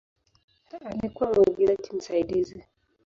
[0.85, 2.63] Alikuwa mwigizaji msaidizi.